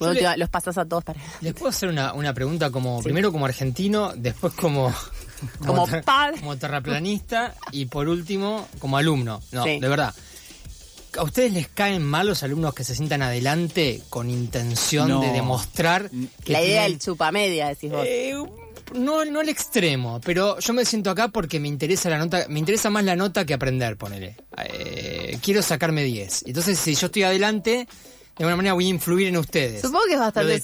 Le- 0.00 0.36
los 0.36 0.48
pasás 0.48 0.78
a 0.78 0.84
todos 0.84 1.04
para 1.04 1.20
Les 1.40 1.52
puedo 1.54 1.68
hacer 1.70 1.88
una, 1.88 2.12
una 2.14 2.32
pregunta 2.34 2.70
como, 2.70 3.02
primero 3.02 3.32
como 3.32 3.44
argentino, 3.46 4.12
después 4.16 4.52
como... 4.54 4.94
Como 5.64 5.86
ter- 5.86 6.02
padre. 6.02 6.40
como 6.40 6.56
terraplanista 6.56 7.54
y 7.72 7.86
por 7.86 8.08
último 8.08 8.66
como 8.80 8.96
alumno. 8.96 9.40
No, 9.52 9.62
Sí. 9.64 9.78
de 9.78 9.88
verdad. 9.88 10.12
¿A 11.16 11.22
ustedes 11.22 11.52
les 11.52 11.68
caen 11.68 12.02
mal 12.04 12.26
los 12.26 12.42
alumnos 12.42 12.74
que 12.74 12.84
se 12.84 12.94
sientan 12.94 13.22
adelante 13.22 14.02
con 14.10 14.30
intención 14.30 15.08
No. 15.08 15.20
de 15.20 15.32
demostrar 15.32 16.10
que 16.44 16.52
La 16.52 16.60
idea 16.60 16.82
tienen- 16.82 16.92
del 16.92 16.98
chupamedia, 17.00 17.68
decís 17.68 17.90
vos. 17.90 18.04
Eh, 18.06 18.34
no, 18.94 19.24
no 19.24 19.40
al 19.40 19.48
extremo, 19.48 20.20
pero 20.24 20.58
yo 20.58 20.72
me 20.72 20.84
siento 20.84 21.10
acá 21.10 21.28
porque 21.28 21.60
me 21.60 21.68
interesa 21.68 22.08
la 22.10 22.18
nota, 22.18 22.46
me 22.48 22.58
interesa 22.58 22.90
más 22.90 23.04
la 23.04 23.16
nota 23.16 23.44
que 23.46 23.54
aprender, 23.54 23.96
ponele. 23.96 24.36
Eh, 24.64 25.38
quiero 25.42 25.62
sacarme 25.62 26.02
10. 26.04 26.44
Entonces, 26.46 26.78
si 26.78 26.94
yo 26.94 27.06
estoy 27.06 27.22
adelante, 27.22 27.86
de 28.38 28.44
alguna 28.44 28.56
manera 28.56 28.74
voy 28.74 28.86
a 28.86 28.88
influir 28.90 29.28
en 29.28 29.36
ustedes. 29.36 29.82
Supongo 29.82 30.04
que 30.06 30.14
es 30.14 30.18
bastante, 30.20 30.54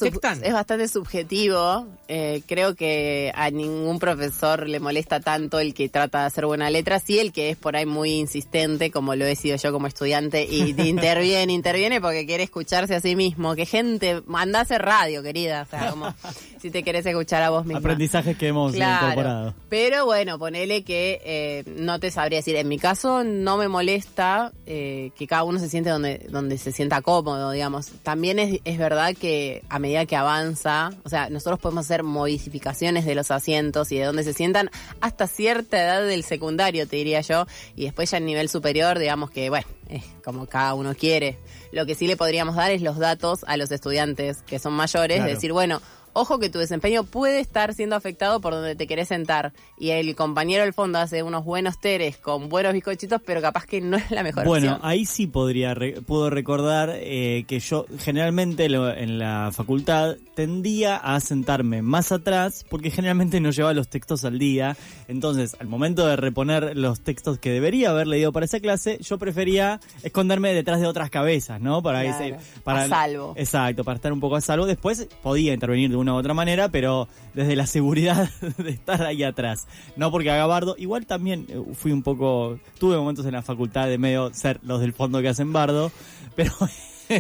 es 0.46 0.52
bastante 0.52 0.88
subjetivo. 0.88 1.86
Eh, 2.08 2.42
creo 2.46 2.74
que 2.74 3.32
a 3.34 3.50
ningún 3.50 3.98
profesor 3.98 4.68
le 4.68 4.78
molesta 4.80 5.20
tanto 5.20 5.58
el 5.58 5.74
que 5.74 5.88
trata 5.88 6.20
de 6.20 6.26
hacer 6.26 6.46
buena 6.46 6.70
letra, 6.70 7.00
sí 7.00 7.18
el 7.18 7.32
que 7.32 7.50
es 7.50 7.56
por 7.56 7.76
ahí 7.76 7.86
muy 7.86 8.12
insistente, 8.12 8.90
como 8.90 9.14
lo 9.14 9.24
he 9.26 9.34
sido 9.36 9.56
yo 9.56 9.72
como 9.72 9.86
estudiante, 9.86 10.44
y 10.48 10.72
te 10.74 10.84
interviene, 10.86 11.52
interviene 11.52 12.00
porque 12.00 12.26
quiere 12.26 12.44
escucharse 12.44 12.94
a 12.94 13.00
sí 13.00 13.16
mismo. 13.16 13.54
Que 13.54 13.66
gente, 13.66 14.22
anda 14.32 14.60
a 14.60 14.62
hacer 14.62 14.82
radio, 14.82 15.22
querida. 15.22 15.62
O 15.62 15.70
sea, 15.70 15.90
como 15.90 16.14
si 16.60 16.70
te 16.70 16.82
querés 16.82 17.04
escuchar 17.06 17.42
a 17.42 17.50
vos 17.50 17.64
misma. 17.64 17.80
Aprendizajes 17.80 18.36
que 18.36 18.48
hemos 18.48 18.72
Claro, 18.74 19.06
incorporado. 19.08 19.54
pero 19.68 20.04
bueno, 20.06 20.38
ponele 20.38 20.82
que 20.84 21.20
eh, 21.24 21.64
no 21.76 21.98
te 22.00 22.10
sabría 22.10 22.38
decir. 22.38 22.56
En 22.56 22.68
mi 22.68 22.78
caso 22.78 23.24
no 23.24 23.56
me 23.56 23.68
molesta 23.68 24.52
eh, 24.66 25.10
que 25.18 25.26
cada 25.26 25.44
uno 25.44 25.58
se 25.58 25.68
siente 25.68 25.90
donde, 25.90 26.26
donde 26.30 26.58
se 26.58 26.70
sienta 26.72 27.02
cómodo, 27.02 27.50
digamos. 27.64 27.88
También 28.02 28.38
es, 28.38 28.60
es 28.64 28.76
verdad 28.78 29.14
que 29.18 29.62
a 29.70 29.78
medida 29.78 30.04
que 30.06 30.16
avanza, 30.16 30.90
o 31.04 31.08
sea, 31.08 31.30
nosotros 31.30 31.58
podemos 31.58 31.86
hacer 31.86 32.02
modificaciones 32.02 33.06
de 33.06 33.14
los 33.14 33.30
asientos 33.30 33.90
y 33.90 33.98
de 33.98 34.04
dónde 34.04 34.22
se 34.22 34.34
sientan 34.34 34.70
hasta 35.00 35.26
cierta 35.26 35.80
edad 35.82 36.02
del 36.06 36.24
secundario, 36.24 36.86
te 36.86 36.96
diría 36.96 37.20
yo, 37.22 37.46
y 37.74 37.84
después 37.84 38.10
ya 38.10 38.18
en 38.18 38.26
nivel 38.26 38.48
superior, 38.48 38.98
digamos 38.98 39.30
que, 39.30 39.48
bueno, 39.48 39.66
es 39.88 40.04
como 40.24 40.46
cada 40.46 40.74
uno 40.74 40.94
quiere. 40.94 41.38
Lo 41.72 41.86
que 41.86 41.94
sí 41.94 42.06
le 42.06 42.16
podríamos 42.16 42.54
dar 42.56 42.70
es 42.70 42.82
los 42.82 42.98
datos 42.98 43.44
a 43.46 43.56
los 43.56 43.70
estudiantes 43.70 44.42
que 44.42 44.58
son 44.58 44.74
mayores, 44.74 45.18
Claro. 45.18 45.32
decir, 45.32 45.52
bueno, 45.52 45.80
ojo 46.14 46.38
que 46.38 46.48
tu 46.48 46.58
desempeño 46.58 47.04
puede 47.04 47.40
estar 47.40 47.74
siendo 47.74 47.94
afectado 47.96 48.40
por 48.40 48.54
donde 48.54 48.74
te 48.74 48.86
querés 48.86 49.08
sentar. 49.08 49.52
Y 49.78 49.90
el 49.90 50.16
compañero 50.16 50.64
del 50.64 50.72
fondo 50.72 50.98
hace 50.98 51.22
unos 51.22 51.44
buenos 51.44 51.78
teres 51.80 52.16
con 52.16 52.48
buenos 52.48 52.72
bizcochitos, 52.72 53.20
pero 53.24 53.42
capaz 53.42 53.66
que 53.66 53.80
no 53.82 53.96
es 53.98 54.10
la 54.10 54.22
mejor 54.22 54.44
Bueno, 54.46 54.72
opción. 54.74 54.88
ahí 54.90 55.04
sí 55.04 55.26
podría 55.26 55.76
puedo 56.06 56.30
recordar 56.30 56.90
eh, 56.94 57.44
que 57.46 57.60
yo 57.60 57.84
generalmente 57.98 58.68
lo- 58.68 58.90
en 58.90 59.18
la 59.18 59.50
facultad 59.52 60.16
tendía 60.34 60.96
a 60.96 61.20
sentarme 61.20 61.82
más 61.82 62.12
atrás 62.12 62.64
porque 62.68 62.90
generalmente 62.90 63.40
no 63.40 63.50
llevaba 63.50 63.74
los 63.74 63.88
textos 63.88 64.24
al 64.24 64.38
día. 64.38 64.76
Entonces, 65.08 65.56
al 65.60 65.66
momento 65.68 66.06
de 66.06 66.16
reponer 66.16 66.76
los 66.76 67.00
textos 67.00 67.38
que 67.38 67.50
debería 67.50 67.90
haber 67.90 68.06
leído 68.06 68.32
para 68.32 68.46
esa 68.46 68.60
clase, 68.60 68.98
yo 69.00 69.18
prefería 69.18 69.80
esconderme 70.02 70.52
detrás 70.54 70.80
de 70.80 70.86
otras 70.86 71.10
cabezas, 71.10 71.60
¿no? 71.60 71.82
Para 71.82 72.02
Claro, 72.02 72.24
ese- 72.36 72.60
para 72.62 72.82
a 72.84 72.88
salvo. 72.88 73.34
Exacto, 73.36 73.84
para 73.84 73.96
estar 73.96 74.12
un 74.12 74.20
poco 74.20 74.36
a 74.36 74.40
salvo. 74.40 74.66
Después 74.66 75.08
podía 75.22 75.52
intervenir 75.54 75.90
de 75.90 75.96
una 76.04 76.14
u 76.14 76.16
otra 76.16 76.32
manera, 76.34 76.68
pero 76.68 77.08
desde 77.34 77.56
la 77.56 77.66
seguridad 77.66 78.30
de 78.58 78.70
estar 78.70 79.02
ahí 79.02 79.22
atrás. 79.24 79.66
No 79.96 80.10
porque 80.10 80.30
haga 80.30 80.46
bardo. 80.46 80.76
Igual 80.78 81.06
también 81.06 81.46
eh, 81.48 81.60
fui 81.74 81.90
un 81.92 82.02
poco. 82.02 82.58
Tuve 82.78 82.96
momentos 82.96 83.26
en 83.26 83.32
la 83.32 83.42
facultad 83.42 83.88
de 83.88 83.98
medio 83.98 84.32
ser 84.32 84.60
los 84.62 84.80
del 84.80 84.92
fondo 84.92 85.20
que 85.20 85.28
hacen 85.28 85.52
bardo, 85.52 85.90
pero 86.36 86.52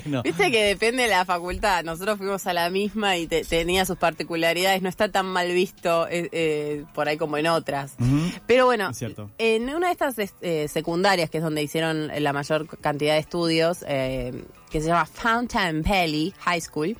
no. 0.06 0.22
Viste 0.22 0.50
que 0.50 0.62
depende 0.64 1.02
de 1.02 1.08
la 1.10 1.26
facultad. 1.26 1.84
Nosotros 1.84 2.16
fuimos 2.16 2.46
a 2.46 2.54
la 2.54 2.70
misma 2.70 3.18
y 3.18 3.26
te- 3.26 3.44
tenía 3.44 3.84
sus 3.84 3.98
particularidades. 3.98 4.80
No 4.80 4.88
está 4.88 5.10
tan 5.10 5.26
mal 5.26 5.52
visto 5.52 6.08
eh, 6.08 6.30
eh, 6.32 6.84
por 6.94 7.06
ahí 7.08 7.18
como 7.18 7.36
en 7.36 7.46
otras. 7.48 7.94
Pero 8.46 8.64
bueno, 8.64 8.90
en 9.38 9.68
una 9.68 9.88
de 9.88 9.92
estas 9.92 10.14
eh, 10.40 10.68
secundarias, 10.68 11.28
que 11.28 11.36
es 11.38 11.44
donde 11.44 11.62
hicieron 11.62 12.10
la 12.18 12.32
mayor 12.32 12.66
cantidad 12.78 13.12
de 13.12 13.20
estudios, 13.20 13.80
que 13.80 14.80
se 14.80 14.86
llama 14.88 15.04
Fountainpelli 15.06 16.32
High 16.40 16.60
School, 16.62 16.96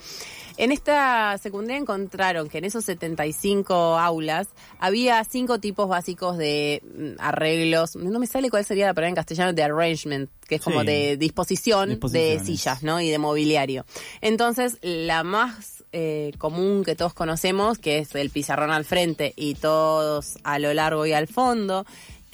en 0.56 0.72
esta 0.72 1.36
secundaria 1.38 1.78
encontraron 1.78 2.48
que 2.48 2.58
en 2.58 2.64
esos 2.64 2.84
75 2.84 3.74
aulas 3.98 4.48
había 4.78 5.22
cinco 5.24 5.58
tipos 5.58 5.88
básicos 5.88 6.36
de 6.38 6.82
mm, 6.84 7.20
arreglos. 7.20 7.96
No 7.96 8.18
me 8.18 8.26
sale 8.26 8.50
cuál 8.50 8.64
sería 8.64 8.86
la 8.86 8.94
palabra 8.94 9.08
en 9.10 9.14
castellano 9.14 9.52
de 9.52 9.62
arrangement, 9.62 10.30
que 10.48 10.56
es 10.56 10.60
como 10.62 10.80
Sí. 10.80 10.86
de 10.86 11.16
disposición 11.16 11.98
de 12.00 12.40
sillas, 12.44 12.82
¿no? 12.82 13.00
Y 13.00 13.10
de 13.10 13.18
mobiliario. 13.18 13.84
Entonces, 14.20 14.78
la 14.82 15.24
más 15.24 15.84
eh, 15.96 16.32
común 16.38 16.84
que 16.84 16.96
todos 16.96 17.14
conocemos, 17.14 17.78
que 17.78 17.98
es 17.98 18.14
el 18.16 18.30
pizarrón 18.30 18.72
al 18.72 18.84
frente 18.84 19.32
y 19.36 19.54
todos 19.54 20.38
a 20.42 20.58
lo 20.58 20.74
largo 20.74 21.06
y 21.06 21.12
al 21.12 21.28
fondo, 21.28 21.86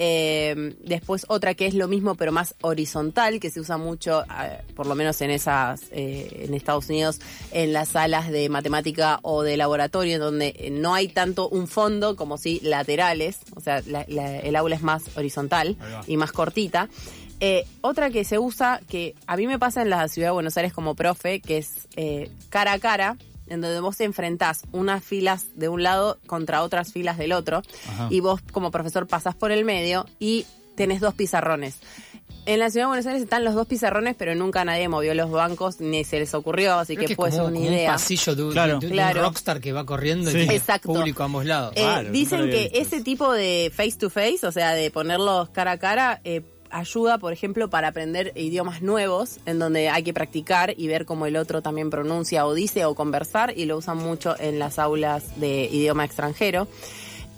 Eh, 0.02 0.74
después 0.82 1.26
otra 1.28 1.52
que 1.52 1.66
es 1.66 1.74
lo 1.74 1.86
mismo 1.86 2.14
pero 2.14 2.32
más 2.32 2.54
horizontal, 2.62 3.38
que 3.38 3.50
se 3.50 3.60
usa 3.60 3.76
mucho, 3.76 4.22
eh, 4.22 4.58
por 4.74 4.86
lo 4.86 4.94
menos 4.94 5.20
en 5.20 5.30
esas, 5.30 5.82
eh, 5.90 6.46
en 6.46 6.54
Estados 6.54 6.88
Unidos, 6.88 7.20
en 7.52 7.74
las 7.74 7.90
salas 7.90 8.30
de 8.30 8.48
matemática 8.48 9.18
o 9.20 9.42
de 9.42 9.58
laboratorio, 9.58 10.18
donde 10.18 10.70
no 10.72 10.94
hay 10.94 11.08
tanto 11.08 11.50
un 11.50 11.68
fondo 11.68 12.16
como 12.16 12.38
si 12.38 12.60
laterales, 12.60 13.40
o 13.54 13.60
sea, 13.60 13.82
la- 13.86 14.06
la- 14.08 14.38
el 14.38 14.56
aula 14.56 14.74
es 14.74 14.80
más 14.82 15.02
horizontal 15.18 15.76
y 16.06 16.16
más 16.16 16.32
cortita. 16.32 16.88
Eh, 17.40 17.66
otra 17.82 18.08
que 18.10 18.24
se 18.24 18.38
usa, 18.38 18.80
que 18.88 19.14
a 19.26 19.36
mí 19.36 19.46
me 19.46 19.58
pasa 19.58 19.82
en 19.82 19.90
la 19.90 20.08
ciudad 20.08 20.28
de 20.28 20.32
Buenos 20.32 20.56
Aires 20.56 20.72
como 20.72 20.94
profe, 20.94 21.40
que 21.40 21.58
es 21.58 21.88
eh, 21.96 22.30
cara 22.48 22.72
a 22.72 22.78
cara, 22.78 23.16
en 23.50 23.60
donde 23.60 23.80
vos 23.80 23.96
te 23.98 24.04
enfrentás 24.04 24.62
unas 24.72 25.04
filas 25.04 25.46
de 25.56 25.68
un 25.68 25.82
lado 25.82 26.18
contra 26.26 26.62
otras 26.62 26.92
filas 26.92 27.18
del 27.18 27.32
otro, 27.32 27.62
Ajá. 27.90 28.06
y 28.10 28.20
vos 28.20 28.40
como 28.52 28.70
profesor 28.70 29.06
pasás 29.06 29.34
por 29.34 29.52
el 29.52 29.64
medio 29.66 30.06
y 30.18 30.46
tenés 30.76 31.00
dos 31.00 31.12
pizarrones. 31.14 31.76
En 32.46 32.58
la 32.58 32.70
ciudad 32.70 32.84
de 32.84 32.88
Buenos 32.88 33.06
Aires 33.06 33.22
están 33.22 33.44
los 33.44 33.54
dos 33.54 33.66
pizarrones, 33.66 34.14
pero 34.16 34.34
nunca 34.34 34.64
nadie 34.64 34.88
movió 34.88 35.12
los 35.14 35.30
bancos, 35.30 35.78
ni 35.80 36.04
se 36.04 36.18
les 36.18 36.32
ocurrió, 36.32 36.78
así 36.78 36.96
Creo 36.96 37.08
que, 37.08 37.14
puede 37.16 37.32
ser 37.32 37.42
una 37.42 37.50
como 37.52 37.66
un 37.66 37.72
idea. 37.72 37.92
pasillo 37.92 38.34
de, 38.34 38.44
un- 38.44 38.52
Claro. 38.52 38.78
de- 38.78 38.86
de 38.86 38.92
Claro. 38.92 39.20
un 39.20 39.26
rockstar 39.26 39.60
que 39.60 39.72
va 39.72 39.84
corriendo 39.84 40.30
Sí. 40.30 40.38
y 40.38 40.54
Exacto. 40.54 40.88
público 40.92 41.22
a 41.22 41.26
ambos 41.26 41.44
lados. 41.44 41.72
Eh, 41.76 41.80
Claro, 41.82 42.10
dicen 42.10 42.48
que 42.50 42.70
ese 42.74 43.02
tipo 43.02 43.30
de 43.32 43.70
face 43.74 43.92
to 43.98 44.08
face, 44.08 44.38
o 44.46 44.52
sea, 44.52 44.72
de 44.72 44.90
ponerlos 44.90 45.50
cara 45.50 45.72
a 45.72 45.78
cara, 45.78 46.20
eh, 46.24 46.40
ayuda, 46.70 47.18
por 47.18 47.32
ejemplo, 47.32 47.70
para 47.70 47.88
aprender 47.88 48.32
idiomas 48.34 48.82
nuevos, 48.82 49.38
en 49.46 49.58
donde 49.58 49.88
hay 49.88 50.02
que 50.02 50.14
practicar 50.14 50.74
y 50.76 50.88
ver 50.88 51.04
cómo 51.04 51.26
el 51.26 51.36
otro 51.36 51.62
también 51.62 51.90
pronuncia 51.90 52.46
o 52.46 52.54
dice 52.54 52.84
o 52.84 52.94
conversar, 52.94 53.52
y 53.56 53.64
lo 53.66 53.76
usan 53.76 53.98
mucho 53.98 54.34
en 54.38 54.58
las 54.58 54.78
aulas 54.78 55.38
de 55.40 55.68
idioma 55.70 56.04
extranjero. 56.04 56.68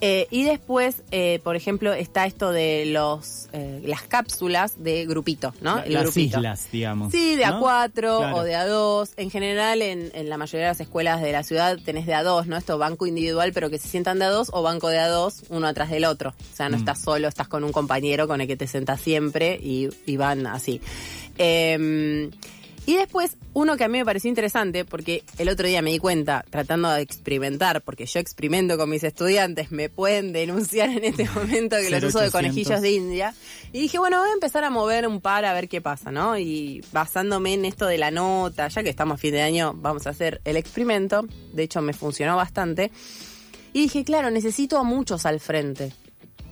Eh, 0.04 0.26
y 0.32 0.42
después, 0.42 0.96
eh, 1.12 1.38
por 1.44 1.54
ejemplo, 1.54 1.92
está 1.92 2.26
esto 2.26 2.50
de 2.50 2.86
los 2.86 3.48
eh, 3.52 3.80
las 3.86 4.02
cápsulas 4.02 4.82
de 4.82 5.06
grupito, 5.06 5.54
¿no? 5.60 5.76
La- 5.76 5.82
El 5.84 5.92
las 5.92 6.02
grupito. 6.02 6.38
islas, 6.38 6.66
digamos. 6.72 7.12
Sí, 7.12 7.36
de 7.36 7.46
¿no? 7.46 7.60
A4 7.60 7.92
Claro. 8.18 8.36
o 8.36 8.42
de 8.42 8.54
A2. 8.56 9.10
En 9.16 9.30
general, 9.30 9.80
en, 9.80 10.10
en 10.14 10.28
la 10.28 10.36
mayoría 10.38 10.66
de 10.66 10.70
las 10.72 10.80
escuelas 10.80 11.22
de 11.22 11.30
la 11.30 11.44
ciudad 11.44 11.78
tenés 11.84 12.06
de 12.06 12.14
A2, 12.14 12.46
¿no? 12.46 12.56
Esto 12.56 12.78
banco 12.78 13.06
individual, 13.06 13.52
pero 13.52 13.70
que 13.70 13.78
se 13.78 13.86
sientan 13.86 14.18
de 14.18 14.24
A2 14.24 14.48
o 14.52 14.62
banco 14.62 14.88
de 14.88 14.98
A2, 14.98 15.44
uno 15.50 15.68
atrás 15.68 15.88
del 15.90 16.04
otro. 16.04 16.30
O 16.30 16.56
sea, 16.56 16.68
no 16.68 16.76
Mm. 16.78 16.80
estás 16.80 17.00
solo, 17.00 17.28
estás 17.28 17.46
con 17.46 17.62
un 17.62 17.70
compañero 17.70 18.26
con 18.26 18.40
el 18.40 18.48
que 18.48 18.56
te 18.56 18.66
sentas 18.66 19.00
siempre 19.00 19.54
y, 19.62 19.88
y 20.04 20.16
van 20.16 20.48
así. 20.48 20.80
Eh, 21.38 22.28
y 22.84 22.96
después, 22.96 23.36
uno 23.52 23.76
que 23.76 23.84
a 23.84 23.88
mí 23.88 23.98
me 23.98 24.04
pareció 24.04 24.28
interesante, 24.28 24.84
porque 24.84 25.22
el 25.38 25.48
otro 25.48 25.68
día 25.68 25.82
me 25.82 25.92
di 25.92 25.98
cuenta, 25.98 26.44
tratando 26.50 26.90
de 26.90 27.00
experimentar, 27.00 27.80
porque 27.82 28.06
yo 28.06 28.18
experimento 28.18 28.76
con 28.76 28.90
mis 28.90 29.04
estudiantes, 29.04 29.70
me 29.70 29.88
pueden 29.88 30.32
denunciar 30.32 30.90
en 30.90 31.04
este 31.04 31.28
momento 31.34 31.76
que 31.76 31.90
los 31.90 32.02
uso 32.02 32.18
de 32.18 32.26
0800. 32.26 32.32
conejillos 32.32 32.80
de 32.80 32.90
India. 32.90 33.34
Y 33.72 33.82
dije, 33.82 34.00
bueno, 34.00 34.18
voy 34.18 34.30
a 34.30 34.32
empezar 34.32 34.64
a 34.64 34.70
mover 34.70 35.06
un 35.06 35.20
par 35.20 35.44
a 35.44 35.52
ver 35.52 35.68
qué 35.68 35.80
pasa, 35.80 36.10
¿no? 36.10 36.36
Y 36.36 36.84
basándome 36.92 37.54
en 37.54 37.66
esto 37.66 37.86
de 37.86 37.98
la 37.98 38.10
nota, 38.10 38.66
ya 38.66 38.82
que 38.82 38.90
estamos 38.90 39.14
a 39.14 39.18
fin 39.18 39.32
de 39.32 39.42
año, 39.42 39.74
vamos 39.76 40.08
a 40.08 40.10
hacer 40.10 40.40
el 40.44 40.56
experimento. 40.56 41.24
De 41.52 41.62
hecho, 41.62 41.82
me 41.82 41.92
funcionó 41.92 42.36
bastante. 42.36 42.90
Y 43.72 43.82
dije, 43.82 44.02
claro, 44.02 44.32
necesito 44.32 44.76
a 44.76 44.82
muchos 44.82 45.24
al 45.24 45.38
frente. 45.38 45.92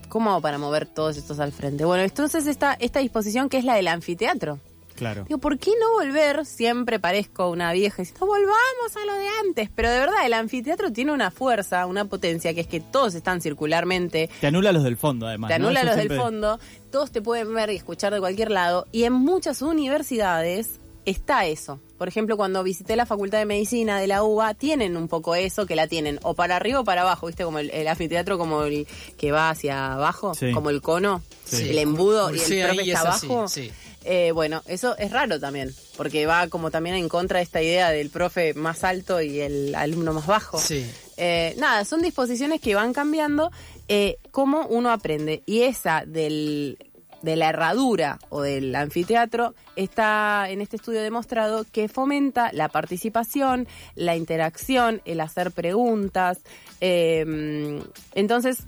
¿Cómo 0.09 0.31
hago 0.31 0.41
para 0.41 0.59
mover 0.59 0.87
todos 0.87 1.17
estos 1.17 1.41
al 1.41 1.51
frente? 1.51 1.85
Bueno, 1.85 2.05
entonces 2.05 2.47
está 2.47 2.75
esta 2.75 3.01
disposición 3.01 3.49
que 3.49 3.59
es 3.59 3.65
la 3.65 3.75
del 3.75 3.89
anfiteatro. 3.89 4.61
Claro. 5.01 5.25
Digo, 5.27 5.41
¿por 5.41 5.59
qué 5.59 5.73
no 5.81 5.91
volver? 5.93 6.45
Siempre 6.47 7.01
parezco 7.01 7.49
una 7.51 7.73
vieja 7.73 8.03
diciendo, 8.03 8.27
volvamos 8.27 8.97
a 9.03 9.07
lo 9.07 9.15
de 9.15 9.27
antes. 9.47 9.71
Pero 9.75 9.91
de 9.91 9.99
verdad, 9.99 10.25
el 10.25 10.35
anfiteatro 10.35 10.93
tiene 10.93 11.11
una 11.13 11.31
fuerza, 11.31 11.87
una 11.87 12.05
potencia, 12.05 12.55
que 12.55 12.61
es 12.61 12.67
que 12.67 12.81
todos 12.81 13.15
están 13.15 13.41
circularmente 13.41 14.29
Te 14.41 14.47
anula 14.47 14.73
los 14.73 14.85
del 14.85 14.97
fondo, 14.97 15.27
además. 15.27 15.49
te 15.49 15.55
anula 15.55 15.83
los 15.85 15.97
del 15.97 16.15
fondo, 16.15 16.61
todos 16.93 17.11
te 17.11 17.23
pueden 17.23 17.53
ver 17.55 17.71
y 17.71 17.77
escuchar 17.77 18.13
de 18.13 18.21
cualquier 18.21 18.51
lado. 18.51 18.87
Y 18.93 19.05
en 19.05 19.15
muchas 19.15 19.63
universidades 19.63 20.79
está 21.07 21.47
eso. 21.47 21.81
Por 21.99 22.09
ejemplo, 22.09 22.37
cuando 22.37 22.63
visité 22.63 22.95
la 22.95 23.05
Facultad 23.07 23.39
de 23.39 23.45
Medicina 23.47 23.99
de 23.99 24.07
la 24.07 24.23
UBA, 24.23 24.55
tienen 24.55 24.97
un 24.97 25.09
poco 25.09 25.35
eso, 25.35 25.67
que 25.67 25.75
la 25.77 25.87
tienen 25.87 26.19
o 26.23 26.35
para 26.35 26.57
arriba 26.57 26.81
o 26.81 26.85
para 26.85 27.03
abajo, 27.03 27.27
¿viste? 27.27 27.43
Como 27.45 27.59
el, 27.59 27.71
el 27.71 27.89
anfiteatro 27.89 28.39
como 28.39 28.63
el 28.65 28.87
que 29.17 29.33
va 29.33 29.51
hacia 29.51 29.95
abajo, 29.95 30.35
Sí. 30.35 30.53
como 30.53 30.71
el 30.71 30.81
cono, 30.83 31.23
Sí. 31.45 31.71
el 31.71 31.79
embudo 31.79 32.31
y 32.35 32.39
el 32.39 32.65
profe 32.67 32.91
está 32.91 33.01
es 33.03 33.07
así, 33.17 33.27
abajo. 33.27 33.49
sí. 33.49 33.71
Eh, 34.05 34.33
bueno, 34.33 34.63
eso 34.67 34.97
es 34.97 35.11
raro 35.11 35.39
también, 35.39 35.75
porque 35.97 36.27
va 36.27 36.49
como 36.49 36.71
también 36.71 36.97
en 36.97 37.09
contra 37.09 37.39
de 37.39 37.45
esta 37.45 37.61
idea 37.61 37.91
del 37.91 38.11
profe 38.11 38.55
más 38.55 38.83
alto 38.83 39.21
y 39.21 39.41
el 39.41 39.75
alumno 39.75 40.13
más 40.13 40.27
bajo. 40.27 40.59
Sí. 40.59 40.91
Eh, 41.17 41.55
nada, 41.59 41.85
son 41.85 42.01
disposiciones 42.01 42.63
que 42.63 42.75
van 42.75 42.95
cambiando 42.95 43.51
eh, 43.89 44.17
cómo 44.31 44.67
uno 44.67 44.91
aprende. 44.91 45.43
Y 45.45 45.63
esa 45.63 46.05
del, 46.07 46.79
de 47.21 47.37
la 47.37 47.51
herradura 47.51 48.19
o 48.31 48.41
del 48.41 48.75
anfiteatro 48.75 49.55
está 49.77 50.49
en 50.49 50.63
este 50.63 50.77
estudio 50.77 51.03
demostrado 51.03 51.67
que 51.71 51.89
fomenta 51.89 52.51
la 52.53 52.69
participación, 52.69 53.69
la 53.95 54.17
interacción, 54.17 55.03
el 55.05 55.21
hacer 55.21 55.51
preguntas. 55.51 56.39
Eh, 56.81 57.83
entonces, 58.15 58.61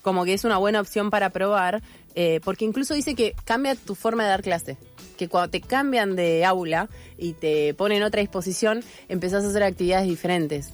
como 0.00 0.24
que 0.24 0.34
es 0.34 0.44
una 0.44 0.58
buena 0.58 0.80
opción 0.80 1.10
para 1.10 1.30
probar, 1.30 1.82
eh, 2.14 2.40
porque 2.44 2.64
incluso 2.64 2.94
dice 2.94 3.14
que 3.14 3.34
cambia 3.44 3.74
tu 3.74 3.94
forma 3.94 4.24
de 4.24 4.28
dar 4.30 4.42
clase. 4.42 4.76
Que 5.16 5.28
cuando 5.28 5.50
te 5.50 5.60
cambian 5.60 6.16
de 6.16 6.44
aula 6.44 6.88
y 7.16 7.34
te 7.34 7.74
ponen 7.74 8.02
otra 8.02 8.20
disposición, 8.20 8.82
empezás 9.08 9.44
a 9.44 9.48
hacer 9.48 9.62
actividades 9.62 10.08
diferentes. 10.08 10.70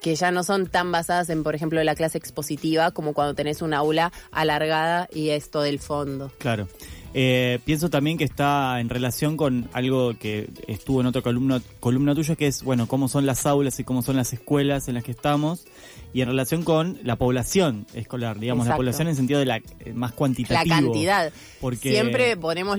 Que 0.00 0.14
ya 0.14 0.30
no 0.30 0.42
son 0.44 0.66
tan 0.66 0.92
basadas 0.92 1.28
en, 1.28 1.42
por 1.42 1.54
ejemplo, 1.54 1.82
la 1.84 1.94
clase 1.94 2.18
expositiva, 2.18 2.90
como 2.90 3.12
cuando 3.12 3.34
tenés 3.34 3.60
un 3.60 3.74
aula 3.74 4.12
alargada 4.30 5.08
y 5.12 5.30
esto 5.30 5.60
del 5.60 5.78
fondo. 5.78 6.32
Claro. 6.38 6.68
Eh, 7.12 7.58
pienso 7.64 7.90
también 7.90 8.18
que 8.18 8.24
está 8.24 8.78
en 8.80 8.88
relación 8.88 9.36
con 9.36 9.68
algo 9.72 10.16
que 10.16 10.48
estuvo 10.68 11.00
en 11.00 11.08
otra 11.08 11.22
columna, 11.22 11.60
columna 11.80 12.14
tuya, 12.14 12.36
que 12.36 12.46
es, 12.46 12.62
bueno, 12.62 12.86
cómo 12.86 13.08
son 13.08 13.26
las 13.26 13.46
aulas 13.46 13.80
y 13.80 13.84
cómo 13.84 14.02
son 14.02 14.16
las 14.16 14.32
escuelas 14.32 14.86
en 14.86 14.94
las 14.94 15.02
que 15.02 15.10
estamos, 15.10 15.64
y 16.12 16.20
en 16.20 16.28
relación 16.28 16.62
con 16.62 16.98
la 17.02 17.16
población 17.16 17.86
escolar, 17.94 18.38
digamos, 18.38 18.66
la 18.66 18.76
población 18.76 19.08
en 19.08 19.16
sentido 19.16 19.40
de 19.40 19.46
la 19.46 19.56
eh, 19.56 19.92
más 19.92 20.12
La 20.12 20.16
cuantitativo. 20.16 20.74
cantidad. 20.74 21.32
Porque 21.60 21.90
Siempre 21.90 22.36
ponemos, 22.36 22.78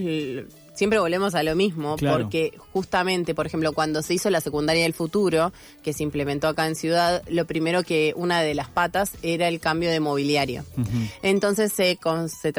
siempre 0.73 0.99
volvemos 0.99 1.35
a 1.35 1.43
lo 1.43 1.55
mismo, 1.55 1.95
Claro. 1.97 2.23
porque 2.23 2.57
justamente, 2.73 3.35
por 3.35 3.45
ejemplo, 3.45 3.73
cuando 3.73 4.01
se 4.01 4.13
hizo 4.13 4.29
la 4.29 4.41
secundaria 4.41 4.83
del 4.83 4.93
futuro, 4.93 5.51
que 5.83 5.93
se 5.93 6.03
implementó 6.03 6.47
acá 6.47 6.65
en 6.67 6.75
Ciudad, 6.75 7.21
lo 7.29 7.45
primero 7.45 7.83
que 7.83 8.13
una 8.15 8.41
de 8.41 8.53
las 8.55 8.69
patas 8.69 9.11
era 9.21 9.47
el 9.47 9.59
cambio 9.59 9.89
de 9.91 9.99
mobiliario. 9.99 10.63
Entonces 11.21 11.73
se, 11.73 11.97
con- 11.97 12.29
se, 12.29 12.53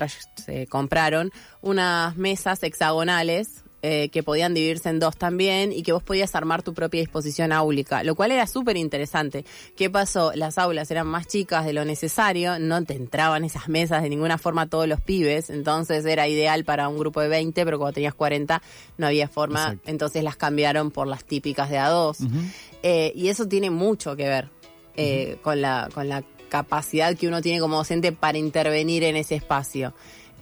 se 0.45 0.66
compraron 0.66 1.31
unas 1.62 2.16
mesas 2.16 2.62
hexagonales 2.62 3.62
eh, 3.83 4.09
que 4.11 4.23
podían 4.23 4.55
dividirse 4.55 4.89
en 4.89 5.01
dos 5.01 5.17
también 5.17 5.73
y 5.73 5.83
que 5.83 5.93
vos 5.93 6.03
podías 6.03 6.35
armar 6.35 6.62
tu 6.62 6.73
propia 6.73 7.01
disposición 7.01 7.53
áulica, 7.53 8.05
lo 8.05 8.15
cual 8.15 8.31
era 8.31 8.47
súper 8.47 8.77
interesante. 8.77 9.45
¿Qué 9.77 9.91
pasó? 9.91 10.33
Las 10.35 10.57
aulas 10.57 10.91
eran 10.91 11.09
más 11.09 11.27
chicas 11.27 11.65
de 11.65 11.73
lo 11.73 11.85
necesario, 11.85 12.59
no 12.59 12.85
te 12.85 12.95
entraban 12.95 13.45
esas 13.45 13.69
mesas 13.69 14.03
de 14.03 14.09
ninguna 14.09 14.39
forma 14.39 14.69
todos 14.69 14.87
los 14.87 15.01
pibes, 15.01 15.51
entonces 15.51 16.05
era 16.05 16.29
ideal 16.29 16.65
para 16.65 16.89
un 16.89 16.97
grupo 16.97 17.21
de 17.21 17.29
20, 17.29 17.65
pero 17.65 17.79
cuando 17.79 17.95
tenías 17.95 18.15
40 18.15 18.62
no 18.99 19.07
había 19.07 19.29
forma, 19.29 19.62
Exacto. 19.62 19.91
entonces 19.91 20.23
las 20.23 20.37
cambiaron 20.37 20.91
por 20.91 21.07
las 21.07 21.25
típicas 21.25 21.69
de 21.69 21.79
A2. 21.79 22.21
Ujú. 22.25 22.39
Eh, 22.83 23.12
y 23.17 23.29
eso 23.29 23.49
tiene 23.49 23.71
mucho 23.71 24.17
que 24.17 24.29
ver 24.29 24.49
eh, 24.97 25.39
con, 25.43 25.61
la, 25.61 25.89
con 25.93 26.09
la 26.09 26.23
capacidad 26.49 27.17
que 27.17 27.27
uno 27.27 27.41
tiene 27.41 27.61
como 27.61 27.77
docente 27.77 28.12
para 28.12 28.39
intervenir 28.39 29.05
en 29.05 29.17
ese 29.17 29.35
espacio. 29.35 29.95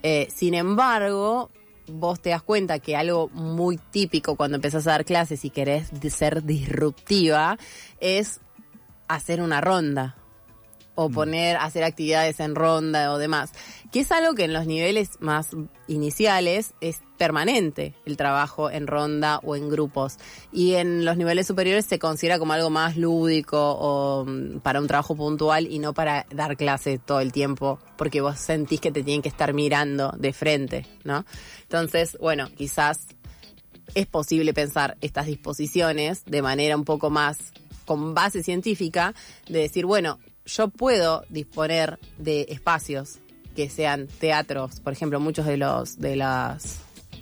Eh, 0.02 0.28
sin 0.34 0.54
embargo, 0.54 1.50
vos 1.92 2.20
te 2.20 2.30
das 2.30 2.42
cuenta 2.42 2.78
que 2.78 2.96
algo 2.96 3.28
muy 3.28 3.78
típico 3.78 4.36
cuando 4.36 4.56
empezás 4.56 4.86
a 4.86 4.92
dar 4.92 5.04
clases 5.04 5.44
y 5.44 5.50
querés 5.50 5.90
ser 6.10 6.44
disruptiva 6.44 7.58
es 8.00 8.40
hacer 9.08 9.40
una 9.40 9.60
ronda 9.60 10.19
o 11.02 11.08
poner, 11.08 11.56
hacer 11.56 11.82
actividades 11.82 12.40
en 12.40 12.54
ronda 12.54 13.10
o 13.14 13.16
demás, 13.16 13.52
que 13.90 14.00
es 14.00 14.12
algo 14.12 14.34
que 14.34 14.44
en 14.44 14.52
los 14.52 14.66
niveles 14.66 15.12
más 15.18 15.48
iniciales 15.88 16.74
es 16.82 17.00
permanente 17.16 17.94
el 18.04 18.18
trabajo 18.18 18.70
en 18.70 18.86
ronda 18.86 19.40
o 19.42 19.56
en 19.56 19.70
grupos 19.70 20.18
y 20.52 20.74
en 20.74 21.06
los 21.06 21.16
niveles 21.16 21.46
superiores 21.46 21.86
se 21.86 21.98
considera 21.98 22.38
como 22.38 22.52
algo 22.52 22.68
más 22.68 22.98
lúdico 22.98 23.58
o 23.58 24.26
mm, 24.26 24.58
para 24.60 24.78
un 24.78 24.88
trabajo 24.88 25.16
puntual 25.16 25.66
y 25.66 25.78
no 25.78 25.94
para 25.94 26.26
dar 26.30 26.58
clase 26.58 26.98
todo 26.98 27.20
el 27.20 27.32
tiempo 27.32 27.78
porque 27.96 28.20
vos 28.20 28.38
sentís 28.38 28.80
que 28.80 28.92
te 28.92 29.02
tienen 29.02 29.22
que 29.22 29.30
estar 29.30 29.54
mirando 29.54 30.12
de 30.18 30.34
frente, 30.34 30.86
¿no? 31.04 31.24
Entonces, 31.62 32.18
bueno, 32.20 32.50
quizás 32.54 33.06
es 33.94 34.06
posible 34.06 34.52
pensar 34.52 34.98
estas 35.00 35.24
disposiciones 35.24 36.26
de 36.26 36.42
manera 36.42 36.76
un 36.76 36.84
poco 36.84 37.08
más 37.08 37.38
con 37.90 38.14
base 38.14 38.44
científica, 38.44 39.14
de 39.48 39.58
decir, 39.60 39.84
bueno, 39.84 40.20
yo 40.56 40.68
puedo 40.68 41.24
disponer 41.28 41.98
de 42.18 42.46
espacios 42.48 43.18
que 43.54 43.68
sean 43.68 44.06
teatros, 44.06 44.80
por 44.80 44.92
ejemplo, 44.92 45.20
muchos 45.20 45.46
de 45.46 45.56
los 45.56 45.98
de 45.98 46.16
las 46.16 46.80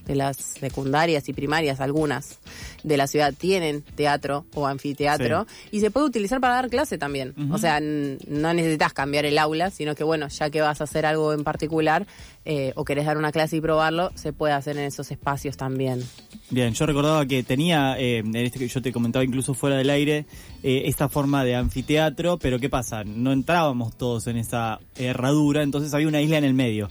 de 0.08 0.14
las 0.14 0.36
secundarias 0.38 1.28
y 1.28 1.34
primarias, 1.34 1.80
algunas 1.80 2.38
de 2.82 2.96
la 2.96 3.06
ciudad 3.06 3.34
tienen 3.36 3.82
teatro 3.82 4.46
o 4.54 4.66
anfiteatro 4.66 5.46
y 5.70 5.80
se 5.80 5.90
puede 5.90 6.06
utilizar 6.06 6.40
para 6.40 6.54
dar 6.54 6.70
clase 6.70 6.96
también. 6.96 7.34
O 7.52 7.58
sea, 7.58 7.78
no 7.80 8.54
necesitas 8.54 8.94
cambiar 8.94 9.26
el 9.26 9.36
aula, 9.36 9.70
sino 9.70 9.94
que 9.94 10.04
bueno, 10.04 10.28
ya 10.28 10.48
que 10.48 10.62
vas 10.62 10.80
a 10.80 10.84
hacer 10.84 11.04
algo 11.04 11.34
en 11.34 11.44
particular 11.44 12.06
eh, 12.46 12.72
o 12.74 12.84
querés 12.84 13.04
dar 13.04 13.18
una 13.18 13.32
clase 13.32 13.56
y 13.56 13.60
probarlo, 13.60 14.10
se 14.14 14.32
puede 14.32 14.54
hacer 14.54 14.78
en 14.78 14.84
esos 14.84 15.10
espacios 15.10 15.58
también. 15.58 16.02
Bien, 16.50 16.72
yo 16.72 16.86
recordaba 16.86 17.26
que 17.26 17.42
tenía, 17.42 17.98
eh, 17.98 18.18
en 18.18 18.34
este 18.34 18.58
que 18.58 18.68
yo 18.68 18.80
te 18.80 18.90
comentaba 18.90 19.22
incluso 19.22 19.52
fuera 19.52 19.76
del 19.76 19.90
aire, 19.90 20.24
eh, 20.62 20.84
esta 20.86 21.10
forma 21.10 21.44
de 21.44 21.54
anfiteatro, 21.54 22.38
pero 22.38 22.58
¿qué 22.58 22.70
pasa? 22.70 23.04
No 23.04 23.32
entrábamos 23.32 23.98
todos 23.98 24.26
en 24.28 24.38
esa 24.38 24.80
herradura, 24.96 25.62
entonces 25.62 25.92
había 25.92 26.08
una 26.08 26.22
isla 26.22 26.38
en 26.38 26.44
el 26.44 26.54
medio 26.54 26.88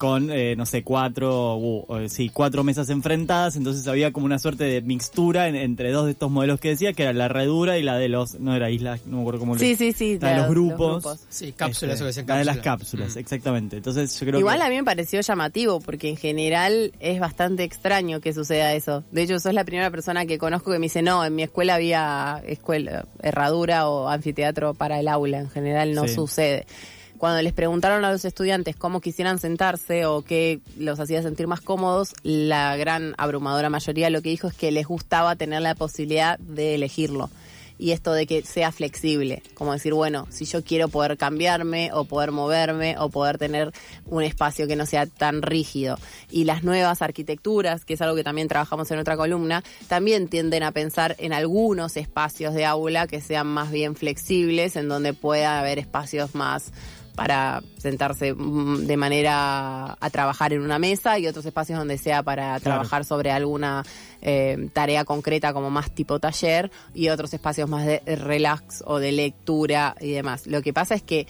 con, 0.00 0.30
eh, 0.32 0.56
no 0.56 0.64
sé, 0.64 0.82
cuatro, 0.82 1.56
uh, 1.58 2.08
sí, 2.08 2.30
cuatro 2.32 2.64
mesas 2.64 2.88
enfrentadas, 2.88 3.54
entonces 3.56 3.86
había 3.86 4.14
como 4.14 4.24
una 4.24 4.38
suerte 4.38 4.64
de 4.64 4.80
mixtura 4.80 5.46
en- 5.46 5.56
entre 5.56 5.92
dos 5.92 6.06
de 6.06 6.12
estos 6.12 6.30
modelos 6.30 6.58
que 6.58 6.70
decía, 6.70 6.94
que 6.94 7.02
era 7.02 7.12
la 7.12 7.26
herradura 7.26 7.76
y 7.76 7.82
la 7.82 7.98
de 7.98 8.08
los, 8.08 8.40
no 8.40 8.56
era 8.56 8.70
isla, 8.70 8.98
no 9.04 9.16
me 9.16 9.20
acuerdo 9.24 9.40
cómo 9.40 9.58
Sí, 9.58 9.76
sí, 9.76 9.92
sí. 9.92 10.18
la 10.18 10.28
de 10.30 10.34
los 10.36 10.44
los 10.46 10.50
grupos. 10.54 11.02
grupos. 11.02 11.20
Sí, 11.28 11.52
cápsulas, 11.52 12.00
Este, 12.00 12.22
o 12.22 12.24
que 12.24 12.32
La 12.32 12.38
de 12.38 12.44
las 12.46 12.56
cápsulas. 12.56 12.80
cápsulas, 12.80 13.16
Mm. 13.16 13.18
exactamente. 13.18 13.76
Entonces 13.76 14.18
yo 14.18 14.26
creo 14.26 14.40
Igual 14.40 14.56
que... 14.60 14.64
a 14.64 14.68
mí 14.70 14.76
me 14.76 14.84
pareció 14.84 15.20
llamativo 15.20 15.80
porque 15.80 16.08
en 16.08 16.16
general 16.16 16.92
es 16.98 17.20
bastante 17.20 17.64
extraño 17.64 18.20
que 18.22 18.32
suceda 18.32 18.72
eso. 18.72 19.04
De 19.10 19.20
hecho, 19.24 19.38
sos 19.38 19.52
la 19.52 19.64
primera 19.64 19.90
persona 19.90 20.24
que 20.24 20.38
conozco 20.38 20.72
que 20.72 20.78
me 20.78 20.86
dice, 20.86 21.02
no, 21.02 21.22
en 21.26 21.34
mi 21.34 21.42
escuela 21.42 21.74
había 21.74 22.42
escuela, 22.46 23.04
herradura 23.22 23.86
o 23.86 24.08
anfiteatro 24.08 24.72
para 24.72 24.98
el 24.98 25.08
aula. 25.08 25.40
En 25.40 25.50
general 25.50 25.92
no 25.94 26.08
Sí. 26.08 26.14
sucede. 26.14 26.64
Cuando 27.20 27.42
les 27.42 27.52
preguntaron 27.52 28.02
a 28.06 28.12
los 28.12 28.24
estudiantes 28.24 28.76
cómo 28.76 29.02
quisieran 29.02 29.38
sentarse 29.38 30.06
o 30.06 30.22
qué 30.22 30.60
los 30.78 30.98
hacía 31.00 31.20
sentir 31.20 31.46
más 31.48 31.60
cómodos, 31.60 32.14
la 32.22 32.74
gran 32.78 33.14
abrumadora 33.18 33.68
mayoría 33.68 34.08
lo 34.08 34.22
que 34.22 34.30
dijo 34.30 34.46
es 34.46 34.54
que 34.54 34.70
les 34.70 34.86
gustaba 34.86 35.36
tener 35.36 35.60
la 35.60 35.74
posibilidad 35.74 36.38
de 36.38 36.76
elegirlo 36.76 37.28
y 37.76 37.92
esto 37.92 38.12
de 38.12 38.26
que 38.26 38.42
sea 38.42 38.72
flexible, 38.72 39.42
como 39.54 39.72
decir, 39.72 39.94
bueno, 39.94 40.26
si 40.30 40.44
yo 40.44 40.62
quiero 40.62 40.88
poder 40.88 41.16
cambiarme 41.16 41.90
o 41.92 42.04
poder 42.04 42.30
moverme 42.30 42.96
o 42.98 43.08
poder 43.08 43.38
tener 43.38 43.72
un 44.04 44.22
espacio 44.22 44.66
que 44.66 44.76
no 44.76 44.84
sea 44.84 45.06
tan 45.06 45.40
rígido. 45.40 45.98
Y 46.30 46.44
las 46.44 46.62
nuevas 46.62 47.00
arquitecturas, 47.00 47.86
que 47.86 47.94
es 47.94 48.02
algo 48.02 48.16
que 48.16 48.24
también 48.24 48.48
trabajamos 48.48 48.90
en 48.90 48.98
otra 48.98 49.16
columna, 49.16 49.64
también 49.88 50.28
tienden 50.28 50.62
a 50.62 50.72
pensar 50.72 51.16
en 51.18 51.32
algunos 51.32 51.96
espacios 51.96 52.52
de 52.52 52.66
aula 52.66 53.06
que 53.06 53.22
sean 53.22 53.46
más 53.46 53.70
bien 53.70 53.96
flexibles, 53.96 54.76
en 54.76 54.88
donde 54.88 55.14
pueda 55.14 55.58
haber 55.58 55.78
espacios 55.78 56.34
más 56.34 56.72
para 57.20 57.62
sentarse 57.76 58.32
mm, 58.32 58.86
de 58.86 58.96
manera 58.96 59.94
a 60.00 60.10
trabajar 60.10 60.54
en 60.54 60.62
una 60.62 60.78
mesa 60.78 61.18
y 61.18 61.26
otros 61.26 61.44
espacios 61.44 61.78
donde 61.78 61.98
sea 61.98 62.22
para 62.22 62.58
trabajar 62.60 63.04
sobre 63.04 63.30
alguna 63.30 63.84
eh, 64.22 64.70
tarea 64.72 65.04
concreta 65.04 65.52
como 65.52 65.68
más 65.70 65.90
tipo 65.90 66.18
taller 66.18 66.70
y 66.94 67.10
otros 67.10 67.34
espacios 67.34 67.68
más 67.68 67.84
de 67.84 68.00
relax 68.16 68.82
o 68.86 68.98
de 68.98 69.12
lectura 69.12 69.96
y 70.00 70.12
demás. 70.12 70.46
Lo 70.46 70.62
que 70.62 70.72
pasa 70.72 70.94
es 70.94 71.02
que 71.02 71.26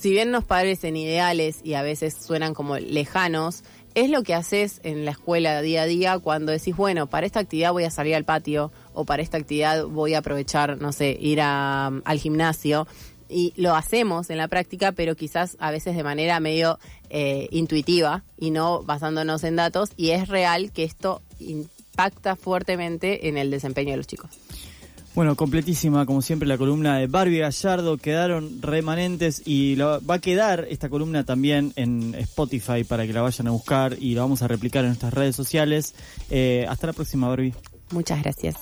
si 0.00 0.10
bien 0.10 0.32
nos 0.32 0.44
parecen 0.44 0.96
ideales 0.96 1.60
y 1.62 1.74
a 1.74 1.82
veces 1.82 2.12
suenan 2.20 2.52
como 2.52 2.76
lejanos, 2.78 3.62
es 3.94 4.10
lo 4.10 4.24
que 4.24 4.34
haces 4.34 4.80
en 4.82 5.04
la 5.04 5.12
escuela 5.12 5.62
día 5.62 5.82
a 5.82 5.86
día 5.86 6.18
cuando 6.18 6.50
decís, 6.50 6.74
bueno, 6.74 7.06
para 7.06 7.24
esta 7.26 7.38
actividad 7.38 7.70
voy 7.70 7.84
a 7.84 7.90
salir 7.92 8.16
al 8.16 8.24
patio 8.24 8.72
o 8.94 9.04
para 9.04 9.22
esta 9.22 9.36
actividad 9.38 9.84
voy 9.86 10.14
a 10.14 10.18
aprovechar, 10.18 10.76
no 10.80 10.90
sé, 10.90 11.16
ir 11.20 11.40
a- 11.40 11.86
al 12.04 12.18
gimnasio. 12.18 12.88
Y 13.30 13.52
lo 13.56 13.74
hacemos 13.76 14.28
en 14.30 14.38
la 14.38 14.48
práctica, 14.48 14.92
pero 14.92 15.14
quizás 15.14 15.56
a 15.60 15.70
veces 15.70 15.94
de 15.96 16.02
manera 16.02 16.40
medio 16.40 16.78
eh, 17.10 17.48
intuitiva 17.52 18.24
y 18.38 18.50
no 18.50 18.82
basándonos 18.82 19.44
en 19.44 19.56
datos. 19.56 19.90
Y 19.96 20.10
es 20.10 20.28
real 20.28 20.72
que 20.72 20.84
esto 20.84 21.22
impacta 21.38 22.36
fuertemente 22.36 23.28
en 23.28 23.36
el 23.36 23.50
desempeño 23.50 23.92
de 23.92 23.96
los 23.98 24.06
chicos. 24.06 24.30
Bueno, 25.14 25.34
completísima, 25.34 26.06
como 26.06 26.22
siempre, 26.22 26.46
la 26.46 26.56
columna 26.56 26.96
de 26.98 27.08
Barbie 27.08 27.38
Gallardo. 27.40 27.96
Quedaron 27.98 28.62
remanentes 28.62 29.42
y 29.44 29.74
la- 29.74 29.98
va 29.98 30.14
a 30.14 30.18
quedar 30.20 30.66
esta 30.70 30.88
columna 30.88 31.24
también 31.24 31.72
en 31.74 32.14
Spotify 32.14 32.84
para 32.84 33.06
que 33.06 33.12
la 33.12 33.20
vayan 33.22 33.48
a 33.48 33.50
buscar 33.50 33.96
y 33.98 34.14
la 34.14 34.22
vamos 34.22 34.42
a 34.42 34.48
replicar 34.48 34.84
en 34.84 34.90
nuestras 34.90 35.12
redes 35.12 35.34
sociales. 35.34 35.94
Eh, 36.30 36.64
hasta 36.68 36.86
la 36.86 36.92
próxima, 36.92 37.28
Barbie. 37.28 37.54
Muchas 37.90 38.22
gracias. 38.22 38.54